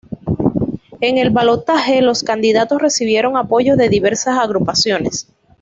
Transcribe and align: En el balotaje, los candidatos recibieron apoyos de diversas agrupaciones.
En 0.99 1.19
el 1.19 1.29
balotaje, 1.29 2.01
los 2.01 2.23
candidatos 2.23 2.81
recibieron 2.81 3.37
apoyos 3.37 3.77
de 3.77 3.87
diversas 3.89 4.39
agrupaciones. 4.39 5.27